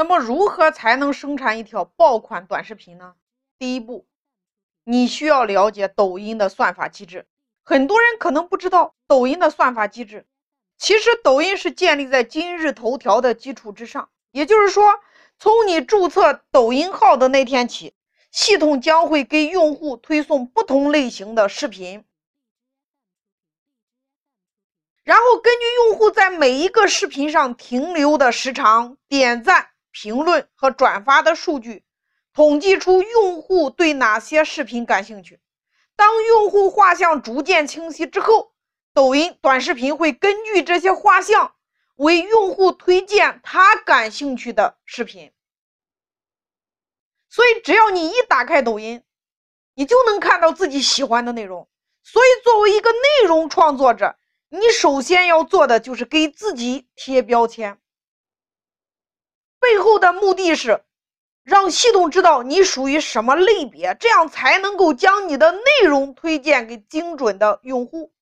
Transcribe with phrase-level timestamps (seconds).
[0.00, 3.16] 那么，如何才能生产一条爆款短视频呢？
[3.58, 4.06] 第一步，
[4.82, 7.26] 你需要了解抖音的算法机制。
[7.62, 10.26] 很多人可能不知道抖音的算法机制。
[10.78, 14.08] 其实，抖音是建立在今日头条的基础之上。
[14.30, 15.00] 也就是说，
[15.38, 17.92] 从你注册抖音号的那天起，
[18.30, 22.06] 系统将会给用户推送不同类型的视频，
[25.04, 29.66] 然后根据用户在每一个视频上停留的时长、点赞。
[29.92, 31.84] 评论和转发的数据，
[32.32, 35.40] 统计出用户对哪些视频感兴趣。
[35.96, 38.52] 当用户画像逐渐清晰之后，
[38.94, 41.54] 抖音短视频会根据这些画像
[41.96, 45.32] 为用户推荐他感兴趣的视频。
[47.28, 49.02] 所以，只要你一打开抖音，
[49.74, 51.68] 你就能看到自己喜欢的内容。
[52.02, 54.16] 所以，作为一个内容创作者，
[54.48, 57.78] 你首先要做的就是给自己贴标签。
[59.60, 60.82] 背后的目的是
[61.44, 68.12] 让系统知道你属于什么类别，这样才能够将你的内容推荐给精准的用户。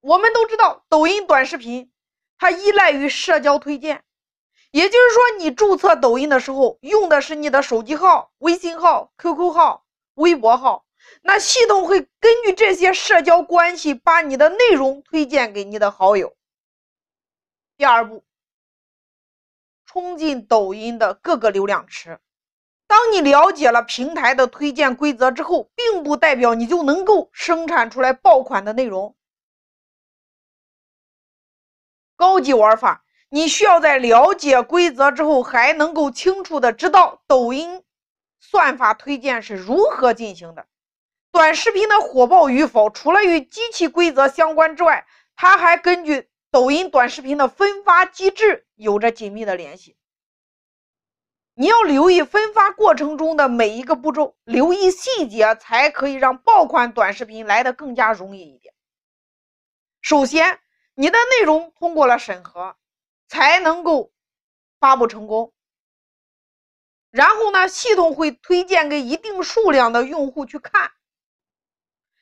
[0.00, 1.92] 我们都知道，抖音短视频
[2.38, 4.04] 它依赖于社交推荐，
[4.70, 10.84] 也就是说，你注册抖音的时候用的是你的手机号、微信号、QQ 号、微博号，
[11.22, 16.36] 那系统会根据这些社交关系，把你的内容推荐给你的好友。
[17.76, 18.25] 第二步。
[19.96, 22.20] 冲进抖音的各个流量池。
[22.86, 29.16] 当你了解了平台的推荐规则之后，并不代表你就能够生产出来爆款的内容。
[32.14, 37.82] 高级玩法，你需要在了解规则之后，还能够清楚的知道抖音
[38.38, 40.66] 算法推荐是如何进行的。
[41.32, 46.28] 短视频的火爆与否，除了与机器规则相关之外，它还根据。
[46.56, 49.94] 抖音短视频的分发机制有着紧密的联系，
[51.52, 58.72] 你要留意分发过程中的每一个步骤，留意细节，才可以让爆款短视频来的更加容易一点。
[60.00, 60.58] 首先，
[60.94, 62.74] 你的内容通过了审核，
[63.28, 64.10] 才能够
[64.80, 65.52] 发布成功。
[67.10, 70.90] 然后呢，系统会推荐给一定数量的用户去看，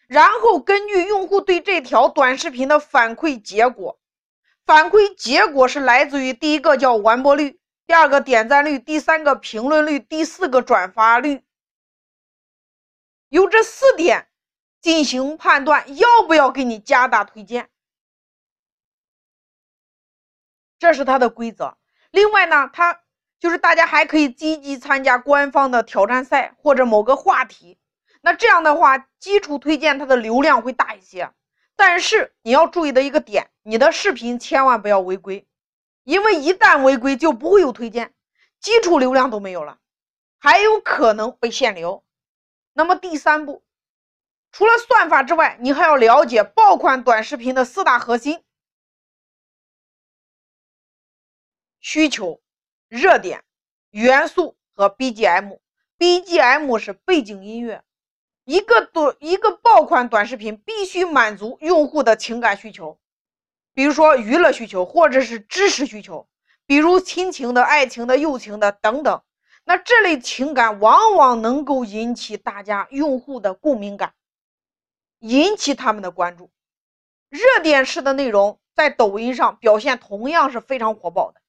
[0.09, 4.01] 然后根据用户对这条短视频的反馈结果。
[4.67, 11.45] 反馈结果是来自于第一个叫完播率，第二个点赞率，第三个评论率，第四个转发率。
[13.29, 14.29] 由这四点
[14.81, 17.69] 进行判断，要不要给你加大推荐，
[20.79, 21.77] 这是它的规则。
[22.11, 23.03] 另外呢，它
[23.41, 27.79] 就是大家还可以积极参加官方的挑战赛或者某个话题，
[28.23, 31.31] 那这样的话，基础推荐它的流量会大一些。
[31.77, 35.47] 但是你要注意的一个点，你的视频千万不要违规，
[36.05, 38.15] 因为一旦违规就不会有推荐，
[38.61, 39.79] 基础流量都没有了，
[40.39, 42.05] 还有可能被限流。
[42.75, 43.65] 那么第三步，
[44.53, 48.45] 除了算法之外，你还要了解爆款短视频的四大核心
[51.81, 52.43] 需求、
[52.89, 53.45] 热点、
[53.91, 55.59] 元素和 BGM。
[55.97, 57.83] BGM 是背景音乐。
[58.45, 62.99] 一个短一个爆款短视频必须满足用户的情感需求，
[63.75, 66.29] 比如说娱乐需求或者是知识需求，
[66.65, 69.23] 比如亲情的、爱情的、友情的等等。
[69.65, 74.15] 那这类情感往往能够引起大家用户的共鸣感，
[75.19, 76.51] 引起他们的关注。
[77.31, 81.41] 热点式的内容在抖音上表现同样是非常火爆的，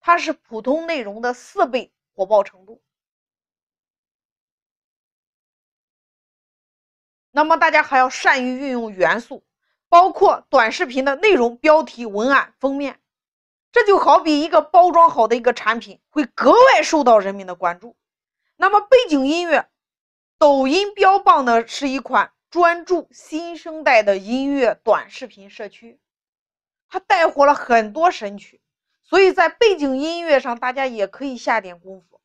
[0.00, 2.82] 它是普通内容的四倍火爆程度。
[7.30, 9.44] 那么大家还要善于运用元素，
[9.92, 12.98] 包括短视频的内容、标题、文案、封面。
[13.72, 17.94] 这就好比一个包装好的一个产品，会格外受到人民的关注。
[18.56, 19.68] 那么背景音乐，
[20.38, 26.00] 抖音标榜的是一款专注新生代的音乐短视频社区，
[26.88, 28.62] 它带火了很多神曲，
[29.02, 32.21] 所以在背景音乐上大家也可以下点功夫。